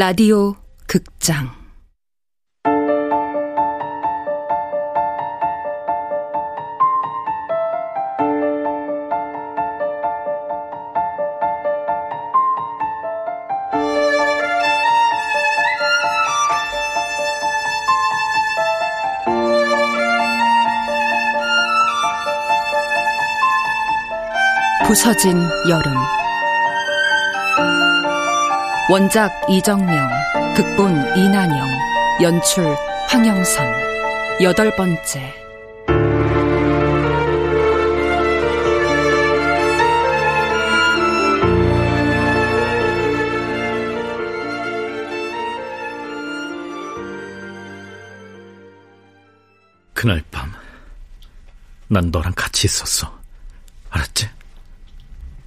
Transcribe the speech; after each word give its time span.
라디오 0.00 0.54
극장. 0.86 1.50
부서진 24.86 25.36
여름 25.68 25.94
원작 28.90 29.30
이정명 29.48 30.08
극본 30.56 31.16
이난영 31.16 31.68
연출 32.22 32.64
황영선 33.08 33.66
여덟 34.42 34.74
번째 34.74 35.32
그날 49.94 50.22
밤 50.32 50.60
난 51.92 52.10
너랑 52.12 52.32
같이 52.34 52.68
있었어 52.68 53.20
알았지? 53.90 54.30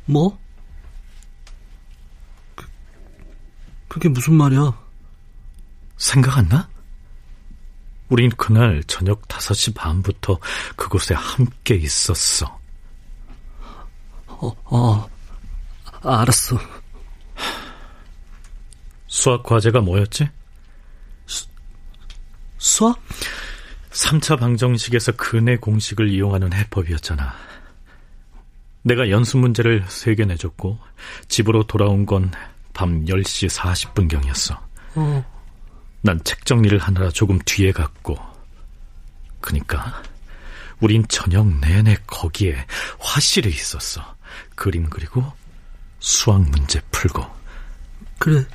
뭐? 0.05 0.37
그게 3.93 4.09
무슨 4.09 4.33
말이야? 4.33 4.75
생각 5.97 6.39
안 6.39 6.49
나? 6.49 6.67
우린 8.09 8.31
그날 8.31 8.83
저녁 8.85 9.21
5시 9.27 9.75
반부터 9.75 10.39
그곳에 10.75 11.13
함께 11.13 11.75
있었어. 11.75 12.59
어, 14.25 14.51
어, 14.63 15.09
아, 16.01 16.21
알았어. 16.21 16.57
수학 19.05 19.43
과제가 19.43 19.81
뭐였지? 19.81 20.27
수, 21.27 21.45
수학? 22.57 22.99
3차 23.91 24.39
방정식에서 24.39 25.11
근의 25.11 25.57
공식을 25.57 26.09
이용하는 26.09 26.51
해법이었잖아. 26.51 27.31
내가 28.81 29.11
연습 29.11 29.37
문제를 29.37 29.85
3개 29.85 30.25
내줬고 30.25 30.79
집으로 31.27 31.67
돌아온 31.67 32.07
건 32.07 32.31
밤 32.73 33.05
10시 33.05 33.49
40분경이었어. 33.49 34.57
어. 34.95 35.25
난책 36.01 36.45
정리를 36.45 36.77
하느라 36.79 37.09
조금 37.09 37.39
뒤에 37.45 37.71
갔고 37.71 38.17
그니까 39.39 40.03
우린 40.79 41.05
저녁 41.07 41.47
내내 41.59 41.97
거기에 42.07 42.65
화실에 42.99 43.49
있었어. 43.49 44.01
그림 44.55 44.89
그리고 44.89 45.23
수학 45.99 46.41
문제 46.41 46.81
풀고. 46.91 47.25
그래. 48.19 48.45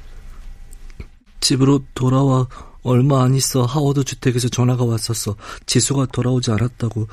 집으로 1.41 1.84
돌아와 1.94 2.47
얼마 2.82 3.22
안 3.22 3.34
있어 3.34 3.64
하워드 3.64 4.05
주택에서 4.05 4.48
전화가 4.48 4.84
왔었어. 4.84 5.36
지수가 5.66 6.06
돌아오지 6.06 6.50
않았다고. 6.50 7.08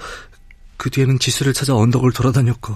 그 0.77 0.89
뒤에는 0.89 1.19
지수를 1.19 1.53
찾아 1.53 1.75
언덕을 1.75 2.11
돌아다녔고. 2.11 2.75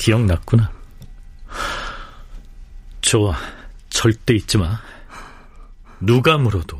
기억났구나. 0.00 0.72
좋아. 3.02 3.36
절대 3.90 4.34
잊지 4.34 4.56
마. 4.56 4.80
누가 6.00 6.38
물어도 6.38 6.78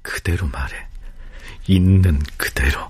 그대로 0.00 0.46
말해. 0.46 0.86
있는 1.66 2.20
그대로. 2.36 2.88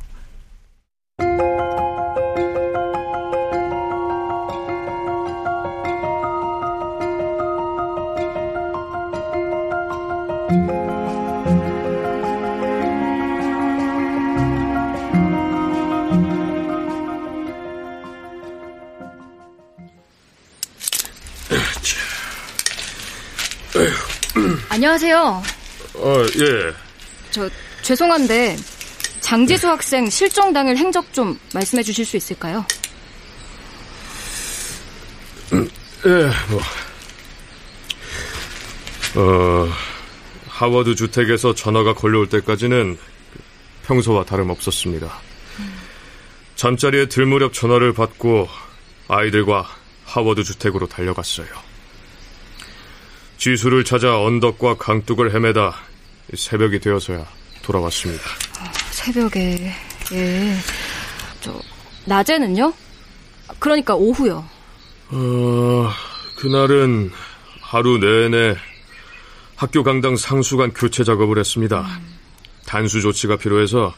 안녕하세요. 24.85 25.43
어, 25.95 26.27
예. 26.41 26.75
저, 27.31 27.49
죄송한데, 27.81 28.55
장지수 29.23 29.67
학생 29.67 30.11
실종 30.11 30.53
당일 30.53 30.77
행적 30.77 31.11
좀 31.15 31.41
말씀해 31.55 31.83
주실 31.83 32.05
수 32.05 32.19
있을까요? 32.19 32.67
음, 35.55 35.71
예, 36.05 36.31
뭐. 36.51 36.61
어, 39.17 39.73
하워드 40.49 40.97
주택에서 40.97 41.55
전화가 41.55 41.95
걸려올 41.95 42.29
때까지는 42.29 42.99
평소와 43.87 44.27
다름없었습니다. 44.27 45.11
잠자리에 46.57 47.09
들 47.09 47.25
무렵 47.25 47.55
전화를 47.55 47.95
받고 47.95 48.51
아이들과 49.09 49.67
하워드 50.05 50.45
주택으로 50.45 50.87
달려갔어요. 50.87 51.74
지수를 53.45 53.85
찾아 53.85 54.19
언덕과 54.23 54.79
강둑을 54.79 55.35
헤매다 55.35 55.75
새벽이 56.35 56.81
되어서야 56.81 57.27
돌아왔습니다. 57.61 58.25
아, 58.59 58.73
새벽에 58.91 59.71
예. 60.15 60.57
저 61.43 61.61
낮에는요? 62.07 62.73
그러니까 63.59 63.97
오후요. 63.97 64.49
어, 65.11 65.91
그날은 66.39 67.11
하루 67.61 67.99
내내 67.99 68.57
학교 69.57 69.83
강당 69.83 70.17
상수관 70.17 70.73
교체 70.73 71.05
작업을 71.05 71.39
했습니다. 71.39 71.83
음. 71.83 72.17
단수 72.65 73.03
조치가 73.03 73.37
필요해서 73.37 73.95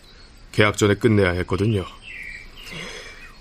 계약 0.50 0.76
전에 0.76 0.94
끝내야 0.94 1.30
했거든요. 1.30 1.84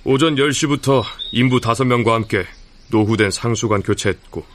오전 0.03 0.35
10시부터 0.35 1.03
인부 1.31 1.59
5명과 1.61 2.09
함께 2.09 2.45
노후된 2.91 3.31
상수관 3.31 3.81
교체했고 3.81 4.45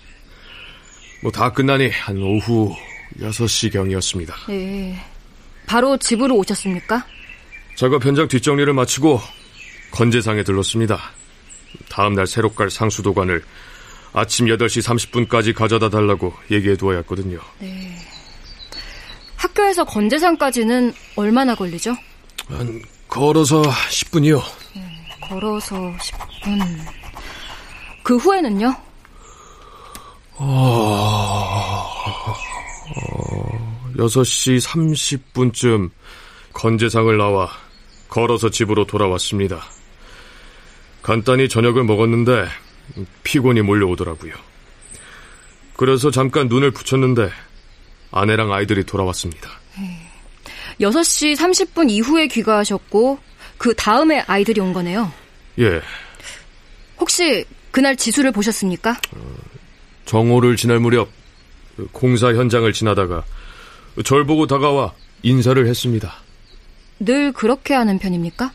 뭐 1.23 1.31
다 1.33 1.53
끝나니 1.53 1.91
한 1.91 2.17
오후 2.23 2.75
6시경이었습니다. 3.19 4.33
네. 4.49 4.97
바로 5.67 5.97
집으로 5.99 6.37
오셨습니까? 6.37 7.05
작업 7.77 8.05
현장 8.05 8.27
뒷정리를 8.29 8.73
마치고 8.73 9.21
건재상에 9.91 10.43
들렀습니다. 10.43 10.99
다음 11.89 12.15
날 12.15 12.27
새로 12.27 12.53
깔 12.53 12.71
상수도관을 12.71 13.43
아침 14.13 14.47
8시 14.47 14.83
30분까지 15.29 15.55
가져다 15.55 15.89
달라고 15.89 16.35
얘기해 16.51 16.77
두어야 16.77 16.99
했거든요. 16.99 17.39
네. 17.59 17.97
학교에서 19.37 19.85
건재상까지는 19.85 20.93
얼마나 21.17 21.55
걸리죠? 21.55 21.95
한 22.49 22.83
걸어서 23.09 23.63
10분이요. 23.63 24.43
네, 24.75 24.83
걸어서 25.29 25.77
10분. 25.99 26.61
그 28.03 28.17
후에는요? 28.17 28.75
어, 30.43 31.87
6시 33.97 34.61
30분쯤 34.61 35.91
건재상을 36.55 37.17
나와 37.17 37.51
걸어서 38.09 38.51
집으로 38.51 38.87
돌아왔습니다. 38.87 39.63
간단히 41.03 41.49
저녁을 41.49 41.85
먹었는데 41.85 42.47
피곤이 43.23 43.63
몰려오더라고요. 43.63 44.33
그래서 45.77 46.11
잠깐 46.11 46.49
눈을 46.49 46.71
붙였는데 46.73 47.31
아내랑 48.11 48.53
아이들이 48.53 48.85
돌아왔습니다. 48.85 49.51
6시 50.81 51.37
30분 51.37 51.91
이후에 51.91 52.27
귀가하셨고 52.27 53.19
그 53.59 53.75
다음에 53.75 54.25
아이들이 54.27 54.61
온 54.61 54.73
거네요. 54.73 55.13
예. 55.59 55.81
혹시 56.99 57.45
그날 57.71 57.97
지수를 57.97 58.33
보셨습니까? 58.33 58.99
어, 59.13 59.37
정오를 60.11 60.57
지날 60.57 60.81
무렵 60.81 61.09
공사 61.93 62.35
현장을 62.35 62.73
지나다가 62.73 63.23
절 64.05 64.27
보고 64.27 64.49
다가와 64.49 64.93
인사를 65.23 65.65
했습니다. 65.69 66.13
늘 66.99 67.31
그렇게 67.31 67.75
하는 67.75 67.97
편입니까? 68.01 68.51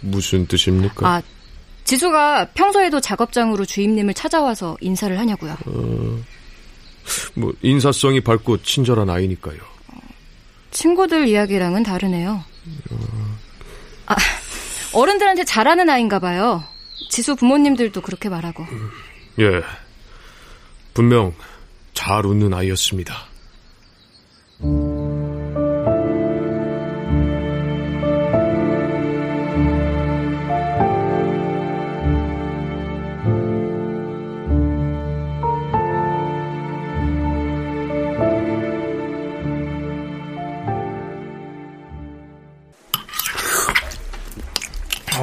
무슨 0.00 0.46
뜻입니까? 0.46 1.06
아, 1.06 1.22
지수가 1.84 2.52
평소에도 2.54 3.02
작업장으로 3.02 3.66
주임님을 3.66 4.14
찾아와서 4.14 4.78
인사를 4.80 5.18
하냐고요. 5.18 5.58
어, 5.66 6.22
뭐 7.34 7.52
인사성이 7.60 8.22
밝고 8.22 8.62
친절한 8.62 9.10
아이니까요. 9.10 9.58
친구들 10.70 11.28
이야기랑은 11.28 11.82
다르네요. 11.82 12.42
어... 12.90 13.36
아, 14.06 14.16
어른들한테 14.94 15.44
잘하는 15.44 15.90
아인가 15.90 16.18
봐요. 16.18 16.64
지수 17.10 17.36
부모님들도 17.36 18.00
그렇게 18.00 18.30
말하고. 18.30 18.64
예. 19.40 19.62
분명 20.94 21.34
잘 21.94 22.26
웃는 22.26 22.52
아이였습니다. 22.54 23.14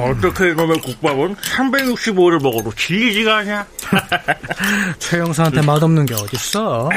어떻게 0.04 0.50
이놈의 0.50 0.80
국밥은 0.80 1.34
365를 1.36 2.42
먹어도 2.42 2.72
질리지가 2.74 3.36
않냐? 3.38 3.66
최 4.98 5.18
형사한테 5.18 5.62
맛없는 5.62 6.06
게 6.06 6.14
어딨어? 6.14 6.88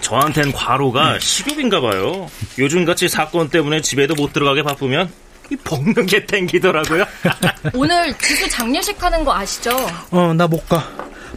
저한텐 0.00 0.52
과로가 0.52 1.18
식욕인가 1.18 1.80
봐요. 1.80 2.30
요즘같이 2.58 3.08
사건 3.08 3.48
때문에 3.48 3.80
집에도 3.80 4.14
못 4.14 4.32
들어가게 4.32 4.62
바쁘면 4.62 5.10
이 5.50 5.56
먹는 5.68 6.06
게 6.06 6.24
땡기더라고요. 6.26 7.04
오늘 7.74 8.16
지수 8.18 8.48
장례식 8.48 9.02
하는 9.02 9.24
거 9.24 9.34
아시죠? 9.34 9.70
어, 10.10 10.32
나 10.34 10.46
못 10.46 10.68
가. 10.68 10.88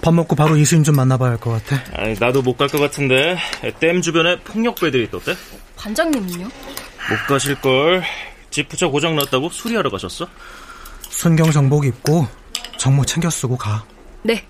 밥 0.01 0.13
먹고 0.13 0.35
바로 0.35 0.55
이수인 0.57 0.83
좀 0.83 0.95
만나봐야 0.97 1.31
할 1.31 1.37
것 1.39 1.51
같아. 1.65 1.81
아니, 1.95 2.13
나도 2.19 2.41
못 2.41 2.57
갈 2.57 2.67
것 2.67 2.79
같은데 2.79 3.37
댐 3.79 4.01
주변에 4.01 4.39
폭력배들이 4.41 5.05
있던데? 5.05 5.35
관장님은요? 5.77 6.43
못 6.45 7.27
가실걸. 7.27 8.03
집 8.53 8.69
부처 8.69 8.87
고장 8.87 9.15
났다고 9.15 9.49
수리하러 9.49 9.89
가셨어? 9.89 10.27
순경 11.09 11.51
정복 11.51 11.85
입고 11.87 12.27
정모 12.77 13.03
챙겨 13.03 13.27
쓰고 13.27 13.57
가. 13.57 13.83
네. 14.21 14.45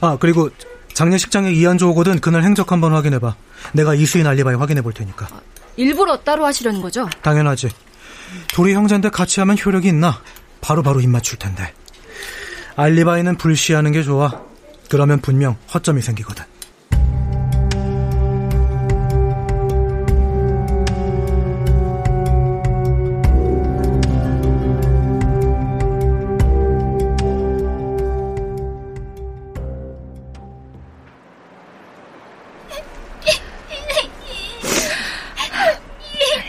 아, 0.00 0.16
그리고 0.20 0.48
장례식장에 0.94 1.50
이한조 1.50 1.90
오거든 1.90 2.20
그날 2.20 2.44
행적 2.44 2.70
한번 2.70 2.92
확인해봐. 2.94 3.34
내가 3.72 3.96
이수인 3.96 4.28
알리바이 4.28 4.54
확인해 4.54 4.80
볼 4.80 4.92
테니까. 4.92 5.28
일부러 5.76 6.18
따로 6.18 6.46
하시려는 6.46 6.80
거죠? 6.80 7.10
당연하지. 7.22 7.70
둘이 8.54 8.74
형제인데 8.74 9.08
같이 9.10 9.40
하면 9.40 9.56
효력이 9.58 9.88
있나? 9.88 10.22
바로바로 10.60 10.82
바로 10.82 11.00
입 11.00 11.08
맞출 11.08 11.36
텐데. 11.36 11.74
알리바이는 12.76 13.38
불시하는 13.38 13.90
게 13.90 14.04
좋아. 14.04 14.40
그러면 14.88 15.20
분명 15.20 15.56
허점이 15.74 16.00
생기거든. 16.00 16.44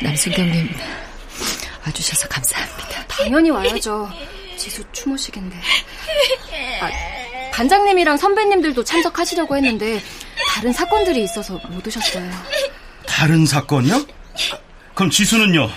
남순경님 0.04 0.70
와주셔서 1.86 2.28
감사합니다. 2.28 3.06
당연히 3.08 3.50
와야죠. 3.50 4.10
지수 4.58 4.84
추모식인데. 4.92 5.58
아, 6.82 6.90
반장님이랑 7.52 8.18
선배님들도 8.18 8.84
참석하시려고 8.84 9.56
했는데 9.58 10.02
다른 10.48 10.72
사건들이 10.74 11.24
있어서 11.24 11.60
못 11.70 11.86
오셨어요. 11.86 12.30
다른 13.08 13.46
사건이요? 13.46 14.06
그럼 14.94 15.10
지수는요? 15.10 15.70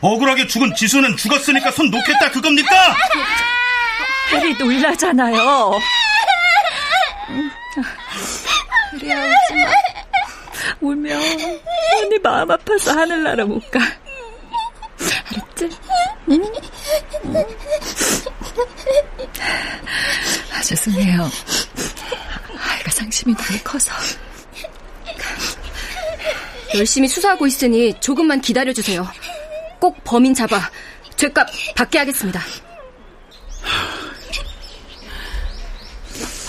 억울하게 0.00 0.46
죽은 0.46 0.74
지수는 0.74 1.16
죽었으니까 1.16 1.70
손 1.70 1.90
놓겠다 1.90 2.30
그겁니까? 2.30 2.96
혜리 4.32 4.54
놀라잖아요. 4.56 5.78
혜리야 8.94 9.16
울지 9.16 9.54
마. 9.54 9.70
울면 10.82 11.20
언니 11.20 12.18
마음 12.22 12.50
아파서 12.50 12.92
하늘나라 12.92 13.44
못 13.44 13.70
가. 13.70 13.78
알았지? 15.30 15.70
응? 16.30 16.42
아, 20.52 20.60
죄송해요. 20.62 21.30
아이가 22.58 22.90
상심이 22.90 23.34
너무 23.34 23.58
커서. 23.62 23.92
열심히 26.74 27.06
수사하고 27.06 27.46
있으니 27.46 27.94
조금만 28.00 28.40
기다려주세요. 28.40 29.06
꼭 29.78 30.02
범인 30.04 30.34
잡아 30.34 30.70
죄값 31.16 31.46
받게 31.76 31.98
하겠습니다. 31.98 32.40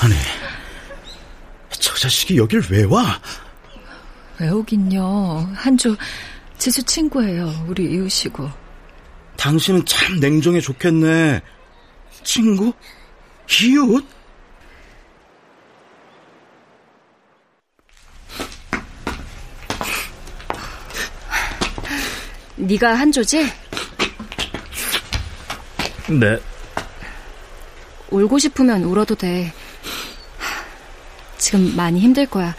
아니, 0.02 0.16
저 1.70 1.94
자식이 1.96 2.38
여길 2.38 2.64
왜 2.72 2.84
와? 2.86 3.22
왜 4.44 4.50
오긴요. 4.50 5.54
한주 5.56 5.96
지수 6.58 6.84
친구예요. 6.84 7.66
우리 7.66 7.86
이웃이고. 7.94 8.50
당신은 9.38 9.86
참 9.86 10.20
냉정해 10.20 10.60
좋겠네. 10.60 11.42
친구? 12.24 12.74
이웃? 13.64 14.06
네가 22.58 22.96
한조지? 22.96 23.46
네. 26.10 26.38
울고 28.10 28.40
싶으면 28.40 28.84
울어도 28.84 29.16
돼. 29.16 29.54
지금 31.38 31.74
많이 31.78 32.02
힘들 32.02 32.26
거야. 32.26 32.54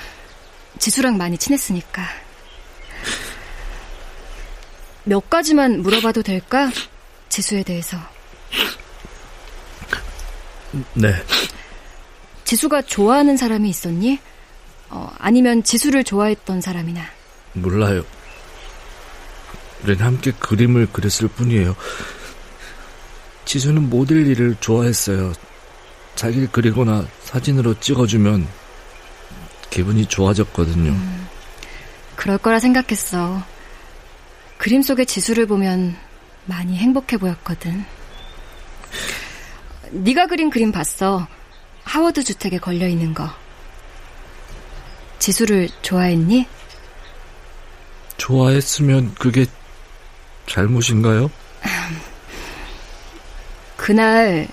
지수랑 0.79 1.17
많이 1.17 1.39
친했으니까. 1.39 2.03
몇 5.05 5.29
가지만 5.29 5.83
물어봐도 5.83 6.23
될까? 6.23 6.71
지수에 7.29 7.63
대해서. 7.63 7.99
네. 10.95 11.15
지수가 12.45 12.83
좋아하는 12.83 13.37
사람이 13.37 13.69
있었니? 13.69 14.19
어, 14.91 15.13
아니면 15.19 15.63
지수를 15.63 16.05
좋아했던 16.05 16.61
사람이나. 16.61 17.03
몰라요. 17.53 18.05
우린 19.83 19.99
함께 20.01 20.33
그림을 20.33 20.89
그렸을 20.93 21.29
뿐이에요. 21.29 21.77
지수는 23.45 23.91
모델 23.91 24.27
일을 24.27 24.57
좋아했어요. 24.61 25.33
자기를 26.15 26.49
그리거나 26.53 27.07
사진으로 27.25 27.79
찍어주면 27.81 28.47
기분이 29.75 30.07
좋아졌거든요. 30.07 30.91
음, 30.93 31.29
그럴 32.15 32.39
거라 32.39 32.61
생각했어. 32.61 33.43
그림 34.57 34.83
속의 34.83 35.05
지수를 35.07 35.47
보면 35.47 35.97
많이 36.45 36.77
행복해 36.77 37.17
보였거든. 37.17 37.85
네가 39.91 40.29
그린 40.29 40.49
그림 40.51 40.71
봤어. 40.71 41.27
하워드 41.83 42.23
주택에 42.23 42.59
걸려 42.59 42.87
있는 42.87 43.13
거. 43.15 43.29
지수를 45.19 45.69
좋아했니? 45.83 46.47
좋아했으면 48.17 49.13
그게 49.19 49.45
잘못인가요? 50.47 51.29
그날 53.77 54.47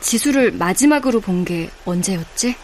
지수를 0.00 0.50
마지막으로 0.50 1.20
본 1.20 1.44
게 1.44 1.70
언제였지? 1.84 2.56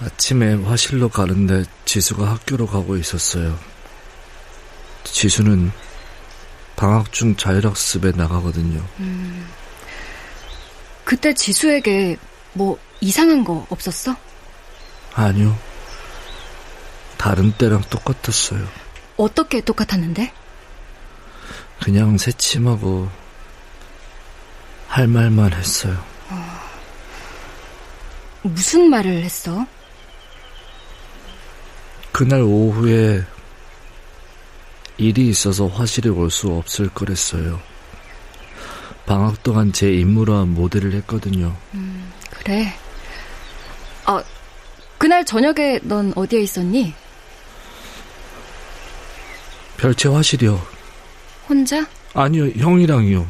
아침에 0.00 0.54
화실로 0.54 1.08
가는데 1.08 1.64
지수가 1.84 2.30
학교로 2.30 2.66
가고 2.66 2.96
있었어요. 2.96 3.58
지수는 5.04 5.72
방학 6.76 7.12
중 7.12 7.34
자율학습에 7.34 8.12
나가거든요. 8.12 8.84
음, 9.00 9.48
그때 11.04 11.34
지수에게 11.34 12.16
뭐 12.52 12.78
이상한 13.00 13.42
거 13.42 13.66
없었어? 13.70 14.14
아니요. 15.14 15.58
다른 17.16 17.52
때랑 17.52 17.82
똑같았어요. 17.90 18.64
어떻게 19.16 19.60
똑같았는데? 19.60 20.32
그냥 21.82 22.16
새침하고 22.18 23.08
할 24.86 25.08
말만 25.08 25.52
했어요. 25.52 26.00
어... 26.28 26.60
무슨 28.42 28.88
말을 28.88 29.24
했어? 29.24 29.66
그날 32.18 32.40
오후에 32.42 33.22
일이 34.96 35.28
있어서 35.28 35.68
화실에 35.68 36.10
올 36.10 36.28
수 36.32 36.48
없을 36.52 36.88
거랬어요. 36.88 37.60
방학 39.06 39.40
동안 39.44 39.72
제 39.72 39.92
인물화 39.92 40.44
모델을 40.46 40.94
했거든요. 40.94 41.56
음, 41.74 42.10
그래. 42.30 42.74
아, 44.04 44.20
그날 44.98 45.24
저녁에 45.24 45.78
넌 45.84 46.12
어디에 46.16 46.40
있었니? 46.40 46.92
별채 49.76 50.08
화실이요. 50.08 50.60
혼자? 51.48 51.86
아니요, 52.14 52.48
형이랑요. 52.48 53.28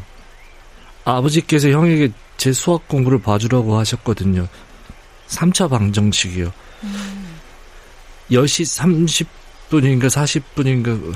아버지께서 1.04 1.68
형에게 1.68 2.10
제 2.38 2.54
수학 2.54 2.88
공부를 2.88 3.20
봐주라고 3.20 3.76
하셨거든요. 3.76 4.48
3차 5.28 5.68
방정식이요. 5.68 6.50
음. 6.84 7.17
10시 8.30 9.26
30분인가 9.70 10.06
40분인가 10.06 11.12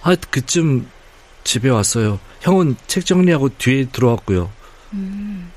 하, 0.00 0.14
그쯤 0.14 0.88
집에 1.44 1.68
왔어요. 1.68 2.18
형은 2.40 2.76
책 2.86 3.04
정리하고 3.04 3.48
뒤에 3.58 3.86
들어왔고요. 3.86 4.50
음. 4.92 5.50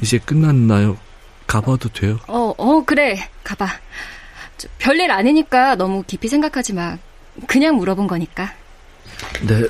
이제 0.00 0.18
끝났나요? 0.18 0.98
가봐도 1.46 1.88
돼요? 1.90 2.18
어, 2.26 2.54
어, 2.56 2.84
그래. 2.84 3.28
가봐. 3.42 3.68
별일 4.78 5.10
아니니까 5.10 5.74
너무 5.74 6.02
깊이 6.06 6.28
생각하지 6.28 6.72
마. 6.74 6.96
그냥 7.46 7.76
물어본 7.76 8.06
거니까. 8.06 8.52
네. 9.46 9.66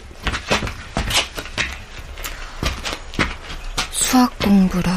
수학 3.90 4.38
공부라. 4.38 4.92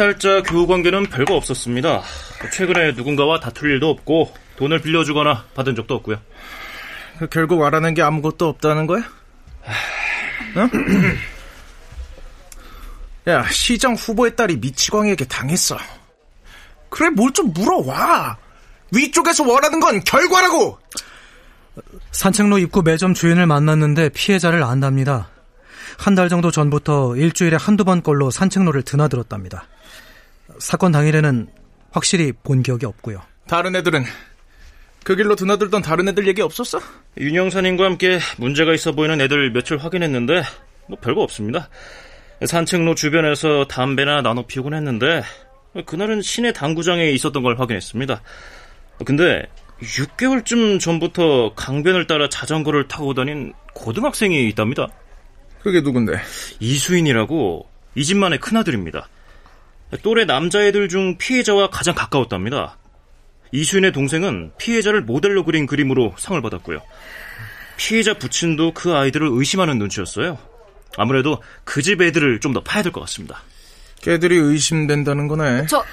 피살자 0.00 0.42
교우 0.42 0.66
관계는 0.66 1.10
별거 1.10 1.34
없었습니다. 1.34 2.00
최근에 2.54 2.92
누군가와 2.92 3.38
다툴 3.38 3.72
일도 3.72 3.90
없고 3.90 4.32
돈을 4.56 4.80
빌려주거나 4.80 5.44
받은 5.54 5.74
적도 5.74 5.94
없고요. 5.96 6.16
그 7.18 7.28
결국 7.28 7.62
알아낸 7.62 7.92
게 7.92 8.00
아무것도 8.00 8.48
없다는 8.48 8.86
거야? 8.86 9.02
어? 10.56 10.70
야, 13.30 13.46
시장 13.50 13.92
후보의 13.92 14.36
딸이 14.36 14.56
미치광이에게 14.56 15.26
당했어. 15.26 15.76
그래, 16.88 17.10
뭘 17.10 17.30
좀 17.34 17.52
물어와. 17.52 18.38
위쪽에서 18.92 19.44
원하는 19.46 19.80
건 19.80 20.02
결과라고! 20.02 20.78
산책로 22.12 22.56
입구 22.56 22.80
매점 22.80 23.12
주인을 23.12 23.46
만났는데 23.46 24.08
피해자를 24.08 24.62
안답니다. 24.62 25.28
한 25.98 26.14
달 26.14 26.30
정도 26.30 26.50
전부터 26.50 27.16
일주일에 27.16 27.58
한두 27.60 27.84
번 27.84 28.00
꼴로 28.00 28.30
산책로를 28.30 28.80
드나들었답니다. 28.80 29.66
사건 30.60 30.92
당일에는 30.92 31.48
확실히 31.90 32.32
본 32.32 32.62
기억이 32.62 32.86
없고요. 32.86 33.20
다른 33.48 33.74
애들은 33.74 34.04
그 35.02 35.16
길로 35.16 35.34
드나들던 35.34 35.82
다른 35.82 36.08
애들 36.08 36.26
얘기 36.28 36.42
없었어? 36.42 36.78
윤영선님과 37.18 37.84
함께 37.84 38.20
문제가 38.36 38.72
있어 38.74 38.92
보이는 38.92 39.20
애들 39.20 39.50
며칠 39.50 39.78
확인했는데 39.78 40.42
뭐 40.88 40.98
별거 41.00 41.22
없습니다. 41.22 41.68
산책로 42.44 42.94
주변에서 42.94 43.64
담배나 43.64 44.22
나눠 44.22 44.46
피우곤 44.46 44.74
했는데 44.74 45.22
그날은 45.86 46.22
시내 46.22 46.52
당구장에 46.52 47.10
있었던 47.10 47.42
걸 47.42 47.58
확인했습니다. 47.58 48.22
근데 49.04 49.46
6개월쯤 49.82 50.78
전부터 50.78 51.54
강변을 51.54 52.06
따라 52.06 52.28
자전거를 52.28 52.86
타고 52.86 53.14
다닌 53.14 53.52
고등학생이 53.74 54.46
있답니다. 54.48 54.88
그게 55.62 55.80
누군데? 55.80 56.12
이수인이라고 56.60 57.66
이 57.94 58.04
집만의 58.04 58.40
큰아들입니다. 58.40 59.08
또래 60.02 60.24
남자애들 60.24 60.88
중 60.88 61.16
피해자와 61.18 61.70
가장 61.70 61.94
가까웠답니다. 61.94 62.76
이수인의 63.52 63.92
동생은 63.92 64.52
피해자를 64.58 65.02
모델로 65.02 65.44
그린 65.44 65.66
그림으로 65.66 66.14
상을 66.16 66.40
받았고요. 66.40 66.80
피해자 67.76 68.14
부친도 68.14 68.72
그 68.74 68.94
아이들을 68.94 69.28
의심하는 69.32 69.78
눈치였어요. 69.78 70.38
아무래도 70.96 71.42
그 71.64 71.82
집 71.82 72.00
애들을 72.02 72.40
좀 72.40 72.52
더 72.52 72.60
파야 72.62 72.82
될 72.82 72.92
것 72.92 73.00
같습니다. 73.02 73.42
걔들이 74.02 74.36
의심된다는 74.36 75.28
거네. 75.28 75.66
저 75.66 75.84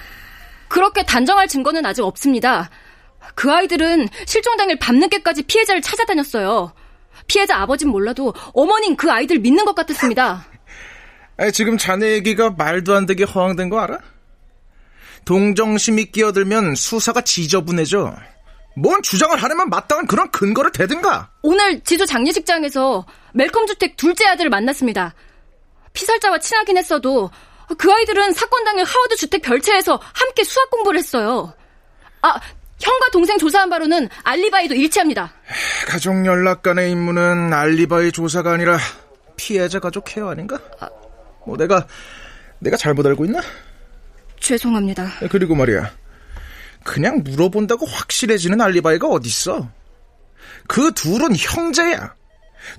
그렇게 0.67 1.03
단정할 1.03 1.47
증거는 1.47 1.85
아직 1.85 2.03
없습니다. 2.03 2.69
그 3.35 3.51
아이들은 3.51 4.07
실종 4.25 4.57
당일 4.57 4.77
밤늦게까지 4.79 5.43
피해자를 5.43 5.81
찾아다녔어요. 5.81 6.73
피해자 7.27 7.57
아버진 7.57 7.89
몰라도 7.89 8.33
어머닌 8.53 8.95
그 8.95 9.11
아이들 9.11 9.39
믿는 9.39 9.65
것 9.65 9.75
같았습니다. 9.75 10.45
아니, 11.37 11.51
지금 11.51 11.77
자네 11.77 12.11
얘기가 12.13 12.51
말도 12.51 12.95
안 12.95 13.05
되게 13.05 13.23
허황된 13.23 13.69
거 13.69 13.79
알아? 13.79 13.99
동정심이 15.25 16.05
끼어들면 16.05 16.75
수사가 16.75 17.21
지저분해져. 17.21 18.15
뭔 18.75 19.01
주장을 19.01 19.35
하려면 19.41 19.69
마땅한 19.69 20.07
그런 20.07 20.29
근거를 20.31 20.71
대든가. 20.71 21.31
오늘 21.41 21.81
지도 21.81 22.05
장례식장에서 22.05 23.05
멜컴 23.33 23.67
주택 23.67 23.97
둘째 23.97 24.25
아들을 24.27 24.49
만났습니다. 24.49 25.13
피살자와 25.93 26.39
친하긴 26.39 26.77
했어도 26.77 27.29
그 27.77 27.91
아이들은 27.91 28.33
사건 28.33 28.63
당일 28.63 28.85
하워드 28.85 29.15
주택 29.15 29.41
별채에서 29.41 29.99
함께 30.13 30.43
수학 30.43 30.69
공부를 30.69 30.99
했어요. 30.99 31.53
아, 32.21 32.39
형과 32.79 33.09
동생 33.11 33.37
조사한 33.37 33.69
바로는 33.69 34.07
알리바이도 34.23 34.75
일치합니다. 34.75 35.33
가족 35.87 36.25
연락관의 36.25 36.91
임무는 36.91 37.51
알리바이 37.51 38.11
조사가 38.11 38.51
아니라 38.53 38.77
피해자 39.35 39.79
가족 39.79 40.05
케어 40.05 40.29
아닌가? 40.29 40.59
아, 40.79 40.87
뭐 41.47 41.55
내가 41.55 41.87
내가 42.59 42.75
잘못 42.75 43.05
알고 43.05 43.23
있나? 43.25 43.41
죄송합니다. 44.39 45.13
그리고 45.31 45.55
말이야. 45.55 45.91
그냥 46.83 47.23
물어본다고 47.23 47.85
확실해지는 47.85 48.59
알리바이가 48.59 49.07
어딨어? 49.07 49.71
그 50.67 50.91
둘은 50.93 51.35
형제야. 51.37 52.13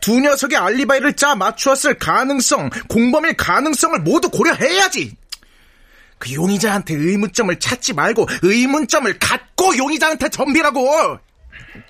두 0.02 0.20
녀석의 0.20 0.58
알리바이를 0.58 1.14
짜 1.14 1.34
맞추었을 1.34 1.98
가능성, 1.98 2.68
공범일 2.88 3.36
가능성을 3.36 3.98
모두 4.00 4.28
고려해야지. 4.28 5.16
그 6.18 6.34
용의자한테 6.34 6.94
의문점을 6.94 7.58
찾지 7.58 7.94
말고 7.94 8.26
의문점을 8.42 9.18
갖고 9.18 9.76
용의자한테 9.78 10.28
전비라고. 10.28 11.18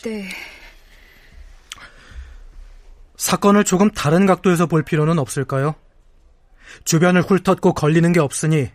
네. 0.05 0.29
사건을 3.17 3.65
조금 3.65 3.91
다른 3.91 4.27
각도에서 4.27 4.67
볼 4.67 4.85
필요는 4.85 5.19
없을까요? 5.19 5.75
주변을 6.85 7.23
훑었고 7.23 7.75
걸리는 7.75 8.13
게 8.13 8.21
없으니 8.21 8.71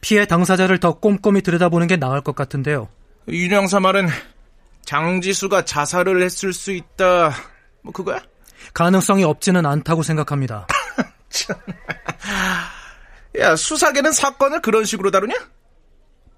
피해 0.00 0.26
당사자를 0.26 0.78
더 0.78 0.98
꼼꼼히 0.98 1.42
들여다보는 1.42 1.86
게 1.86 1.96
나을 1.96 2.20
것 2.20 2.34
같은데요. 2.34 2.88
윤영사 3.28 3.80
말은 3.80 4.08
장지수가 4.84 5.64
자살을 5.64 6.22
했을 6.22 6.52
수 6.52 6.72
있다. 6.72 7.32
뭐 7.82 7.92
그거야? 7.92 8.20
가능성이 8.74 9.24
없지는 9.24 9.66
않다고 9.66 10.02
생각합니다. 10.02 10.66
야, 13.38 13.56
수사계는 13.56 14.12
사건을 14.12 14.60
그런 14.60 14.84
식으로 14.84 15.10
다루냐? 15.10 15.34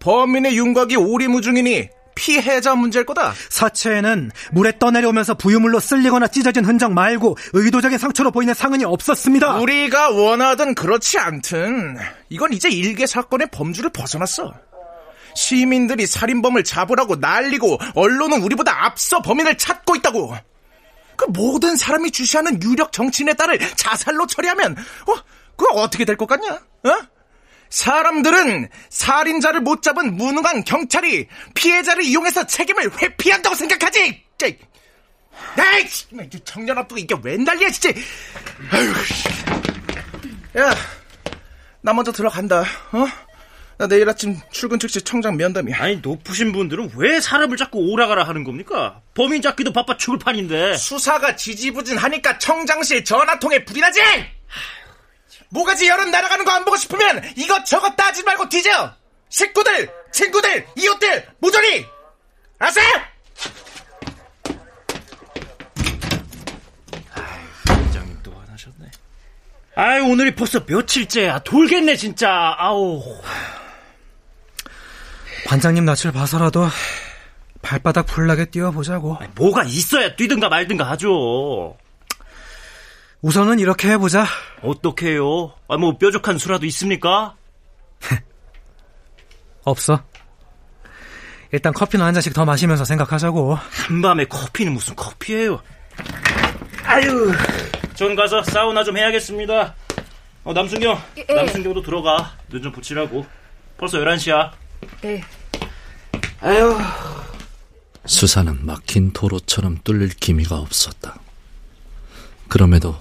범인의 0.01 0.57
윤곽이 0.57 0.97
오리무중이니 0.97 1.89
피해자 2.15 2.75
문제일 2.75 3.05
거다. 3.07 3.33
사체에는 3.51 4.31
물에 4.53 4.79
떠내려오면서 4.79 5.35
부유물로 5.35 5.81
쓸리거나 5.81 6.29
찢어진 6.29 6.65
흔적 6.65 6.93
말고 6.93 7.37
의도적인 7.53 7.99
상처로 7.99 8.31
보이는 8.31 8.55
상흔이 8.55 8.85
없었습니다. 8.85 9.57
우리가 9.57 10.11
원하든 10.11 10.75
그렇지 10.75 11.19
않든 11.19 11.97
이건 12.29 12.53
이제 12.53 12.69
일개 12.69 13.07
사건의 13.07 13.49
범주를 13.51 13.91
벗어났어. 13.91 14.53
시민들이 15.35 16.07
살인범을 16.07 16.63
잡으라고 16.65 17.17
난리고 17.17 17.79
언론은 17.95 18.43
우리보다 18.43 18.85
앞서 18.85 19.23
범인을 19.23 19.57
찾고 19.57 19.97
있다고. 19.97 20.35
그 21.17 21.27
모든 21.31 21.77
사람이 21.77 22.11
주시하는 22.11 22.63
유력 22.63 22.93
정치인의 22.93 23.37
딸을 23.37 23.59
자살로 23.77 24.27
처리하면 24.27 24.73
어? 24.73 25.15
그거 25.57 25.75
어떻게 25.81 26.05
될 26.05 26.17
것 26.17 26.27
같냐? 26.27 26.53
어? 26.53 26.91
사람들은 27.73 28.69
살인자를 28.91 29.61
못 29.63 29.83
잡은 29.83 30.15
무능한 30.17 30.63
경찰이 30.63 31.27
피해자를 31.55 32.05
이용해서 32.05 32.47
책임을 32.47 32.91
회피한다고 33.01 33.55
생각하지. 33.57 34.23
에이, 35.59 36.29
청년 36.45 36.77
앞두고 36.79 36.99
이게 36.99 37.15
웬 37.23 37.45
난리야, 37.45 37.71
진짜. 37.71 37.99
야, 40.59 40.75
나 41.81 41.95
먼저 41.95 42.13
들어간다. 42.13 42.61
어? 42.93 43.07
나 43.79 43.87
내일 43.87 44.07
아침 44.07 44.39
출근 44.51 44.79
즉시 44.79 45.01
청장 45.01 45.39
면담이야. 45.39 45.77
아니 45.79 45.97
높으신 45.97 46.53
분들은 46.53 46.93
왜 46.97 47.21
사람을 47.21 47.57
자꾸 47.57 47.79
오라가라 47.79 48.25
하는 48.25 48.45
겁니까? 48.45 49.01
범인 49.15 49.41
잡기도 49.41 49.73
바빠 49.73 49.97
죽을 49.97 50.19
판인데. 50.19 50.77
수사가 50.77 51.37
지지부진하니까 51.37 52.37
청장실 52.39 53.03
전화통에 53.03 53.65
불이 53.65 53.81
나지. 53.81 54.03
모가지 55.53 55.87
여름 55.87 56.11
날아가는 56.11 56.45
거 56.47 56.51
안 56.53 56.65
보고 56.65 56.77
싶으면 56.77 57.23
이것저것 57.37 57.95
따지 57.97 58.23
말고 58.25 58.49
뒤져! 58.49 58.93
식구들, 59.29 59.91
친구들, 60.13 60.67
이웃들, 60.77 61.27
모조리! 61.39 61.87
아세! 62.59 62.81
회장님 67.69 68.19
또 68.23 68.33
화나셨네. 68.33 68.91
아이, 69.77 70.01
오늘이 70.01 70.35
벌써 70.35 70.61
며칠째야. 70.67 71.41
돌겠네, 71.41 71.97
진짜. 71.97 72.55
아우. 72.59 73.03
관장님 75.47 75.85
낯을 75.85 76.13
봐서라도 76.13 76.69
발바닥 77.63 78.07
불나게 78.07 78.47
뛰어보자고. 78.47 79.19
뭐가 79.35 79.65
있어야 79.65 80.15
뛰든가 80.17 80.49
말든가 80.49 80.89
하죠. 80.91 81.77
우선은 83.23 83.59
이렇게 83.61 83.89
해보자. 83.91 84.27
어떻게 84.63 85.13
해요? 85.13 85.53
아, 85.69 85.77
뭐 85.77 85.97
뾰족한 85.97 86.39
수라도 86.39 86.67
있습니까? 86.67 87.37
없어. 89.65 90.03
일단 91.53 91.73
커피는 91.73 92.05
한 92.05 92.15
잔씩 92.15 92.33
더 92.35 92.45
마시면서 92.45 92.85
생각하자고. 92.85 93.55
한밤에 93.55 94.25
커피는 94.25 94.73
무슨 94.73 94.97
커피예요? 94.97 95.63
아유, 96.85 97.33
전 97.95 98.17
가서 98.17 98.43
사우나 98.43 98.83
좀 98.83 98.97
해야겠습니다. 98.97 99.75
어, 100.45 100.53
남순경, 100.53 101.01
예. 101.19 101.35
남순경도 101.35 101.83
들어가. 101.83 102.33
눈 102.49 102.63
좀 102.63 102.73
붙이라고. 102.73 103.25
벌써 103.79 103.99
11시야. 103.99 104.51
네. 105.03 105.23
아유. 106.41 106.77
수사는 108.05 108.67
막힌 108.67 109.13
도로처럼 109.13 109.79
뚫릴 109.85 110.09
기미가 110.09 110.57
없었다. 110.59 111.15
그럼에도 112.49 112.97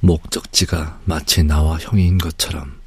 목적지가 0.00 1.00
마치 1.04 1.42
나와 1.42 1.78
형인 1.78 2.18
것처럼 2.18 2.80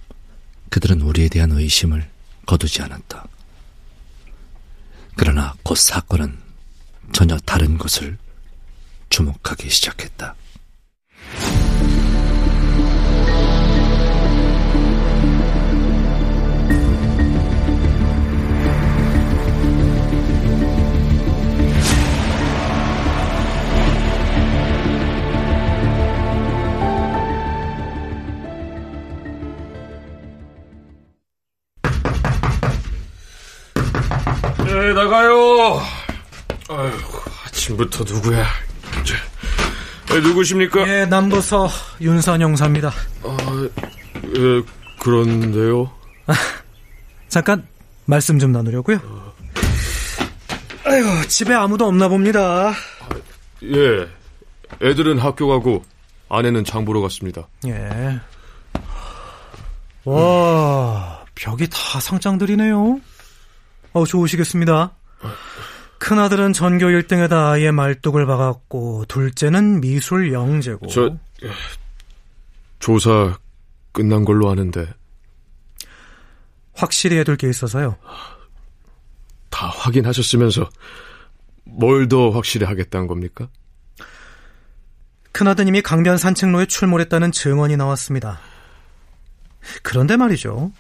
그들은 0.70 1.02
우리에 1.02 1.30
대한 1.30 1.52
의심을 1.52 2.10
거두지 2.46 2.82
않았다. 2.82 3.26
그러나 5.16 5.54
곧 5.64 5.78
사건은 5.78 6.38
전혀 7.12 7.38
다른 7.38 7.78
것을 7.78 8.18
주목하기 9.10 9.70
시작했다. 9.70 10.36
네, 34.74 34.92
나가요. 34.92 35.82
아유, 36.70 36.92
아침부터 37.46 38.04
누구야? 38.06 38.44
저, 39.06 40.16
네, 40.16 40.20
누구십니까? 40.20 40.88
예, 40.88 41.06
남부서 41.06 41.70
윤선영사입니다. 42.02 42.92
아, 43.24 43.70
예, 44.36 44.64
그런데요. 45.00 45.92
잠깐 47.30 47.68
말씀 48.06 48.40
좀 48.40 48.52
나누려고요. 48.52 49.00
아유, 50.86 51.28
집에 51.28 51.54
아무도 51.54 51.86
없나 51.86 52.08
봅니다. 52.08 52.74
예, 53.64 54.08
애들은 54.82 55.20
학교 55.20 55.48
가고 55.50 55.84
아내는 56.30 56.66
장 56.66 56.84
보러 56.84 57.00
갔습니다. 57.02 57.48
예. 57.68 58.20
와, 60.04 61.24
벽이 61.36 61.68
다 61.70 62.00
상장들이네요. 62.00 63.00
어, 63.94 64.06
좋으시겠습니다. 64.06 64.92
큰아들은 66.00 66.52
전교 66.54 66.86
1등에다 66.88 67.52
아이의 67.52 67.72
말뚝을 67.72 68.26
박았고, 68.26 69.06
둘째는 69.08 69.80
미술 69.82 70.34
영재고. 70.34 70.88
저 70.88 71.16
조사 72.80 73.38
끝난 73.94 74.26
걸로 74.26 74.50
아는데 74.50 74.86
확실히 76.74 77.18
해둘 77.18 77.38
게 77.38 77.48
있어서요. 77.50 77.96
다 79.50 79.68
확인하셨으면서 79.68 80.70
뭘 81.66 82.08
더 82.10 82.32
확실히 82.32 82.66
하겠다는 82.66 83.08
겁니까? 83.08 83.48
큰아드님이 85.32 85.82
강변 85.82 86.18
산책로에 86.18 86.66
출몰했다는 86.66 87.32
증언이 87.32 87.78
나왔습니다. 87.78 88.40
그런데 89.82 90.18
말이죠. 90.18 90.72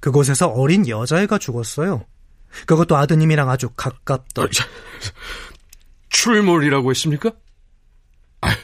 그곳에서 0.00 0.48
어린 0.48 0.86
여자애가 0.86 1.38
죽었어요. 1.38 2.04
그것도 2.64 2.96
아드님이랑 2.96 3.50
아주 3.50 3.68
가깝던. 3.70 4.48
출몰이라고 6.08 6.90
했습니까? 6.90 7.32
아, 8.40 8.56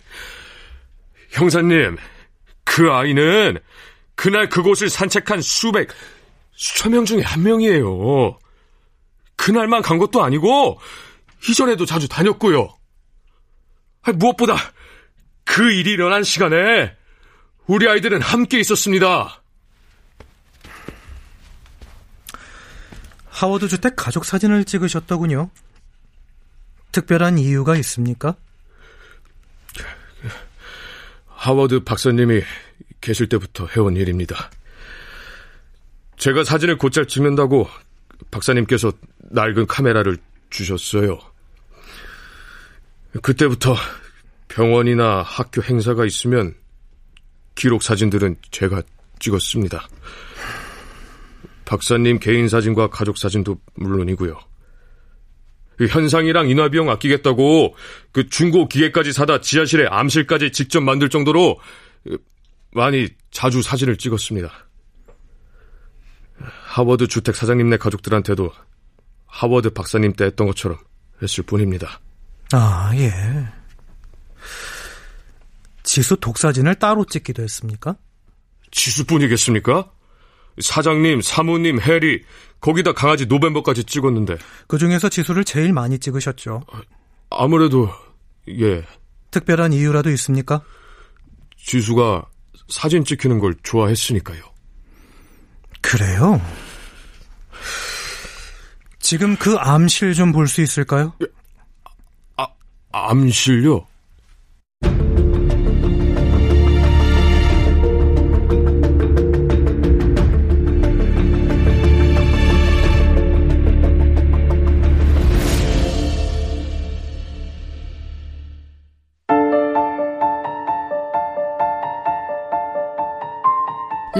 형사님, 1.31 1.98
그 2.64 2.90
아이는 2.90 3.59
그날 4.14 4.48
그곳을 4.48 4.88
산책한 4.88 5.42
수백, 5.42 5.90
수천 6.52 6.92
명 6.92 7.05
중에 7.05 7.22
한 7.22 7.42
명이에요. 7.42 8.38
그날만 9.37 9.83
간 9.83 9.98
것도 9.98 10.22
아니고, 10.22 10.81
이전에도 11.48 11.85
자주 11.85 12.09
다녔고요. 12.09 12.68
아, 14.02 14.12
무엇보다 14.12 14.57
그 15.44 15.72
일이 15.72 15.92
일어난 15.92 16.22
시간에 16.22 16.94
우리 17.66 17.88
아이들은 17.88 18.22
함께 18.22 18.61
있었습니다. 18.61 19.41
하워드 23.42 23.66
주택 23.66 23.96
가족 23.96 24.24
사진을 24.24 24.64
찍으셨더군요. 24.64 25.50
특별한 26.92 27.38
이유가 27.38 27.74
있습니까? 27.78 28.37
하워드 31.26 31.83
박사님이 31.83 32.42
계실 33.00 33.28
때부터 33.28 33.66
해온 33.66 33.96
일입니다. 33.96 34.48
제가 36.18 36.44
사진을 36.44 36.78
곧잘 36.78 37.09
찍는다고 37.09 37.68
박사님께서 38.31 38.92
낡은 39.18 39.66
카메라를 39.66 40.18
주셨어요. 40.50 41.18
그때부터 43.22 43.74
병원이나 44.46 45.22
학교 45.22 45.64
행사가 45.64 46.07
있으면 46.07 46.55
기록 47.57 47.83
사진들은 47.83 48.37
제가 48.52 48.83
찍었습니다. 49.18 49.88
박사님 51.73 52.19
개인 52.19 52.51
사진과 52.51 52.89
가족 52.89 53.17
사진도 53.17 53.57
물론이고요. 53.77 54.39
그 55.79 55.87
현상이랑 55.87 56.51
인화 56.51 56.69
비용 56.69 56.91
아끼겠다고 56.91 57.75
그 58.13 58.29
중고 58.29 58.69
기계까지 58.69 59.15
사다 59.15 59.41
지하실에 59.41 59.87
암실까지 59.87 60.53
직접 60.53 60.83
만들 60.83 61.09
정도로 61.09 61.59
많이 62.73 63.09
자주 63.31 63.63
사진을 63.63 63.97
찍었습니다. 63.97 64.53
하워드 66.65 67.07
주택 67.07 67.37
사장님네 67.37 67.79
가족들한테도 67.79 68.53
하워드 69.25 69.71
박사님 69.71 70.13
때 70.13 70.27
했던 70.27 70.47
것처럼 70.47 70.77
했을 71.23 71.43
뿐입니다. 71.43 72.01
아, 72.53 72.91
예. 72.97 73.11
지수 75.85 76.19
독사진을 76.19 76.75
따로 76.75 77.07
찍기도 77.07 77.43
했습니까? 77.43 77.97
지수뿐이겠습니까? 78.73 79.91
사장님, 80.61 81.21
사모님, 81.23 81.81
해리, 81.81 82.23
거기다 82.61 82.93
강아지 82.93 83.27
노벤버까지 83.27 83.85
찍었는데. 83.85 84.37
그 84.69 84.79
중에서 84.79 85.09
지수를 85.09 85.45
제일 85.45 85.73
많이 85.73 85.99
찍으셨죠. 85.99 86.62
아무래도, 87.31 87.88
예. 88.49 88.85
특별한 89.31 89.73
이유라도 89.73 90.11
있습니까? 90.11 90.62
지수가 91.57 92.25
사진 92.69 93.05
찍히는 93.05 93.38
걸 93.38 93.55
좋아했으니까요. 93.62 94.43
그래요? 95.81 96.41
지금 99.01 99.37
그 99.37 99.57
암실 99.57 100.15
좀 100.15 100.33
볼 100.33 100.47
수 100.47 100.61
있을까요? 100.62 101.12
아, 102.37 102.47
암실요? 102.93 103.87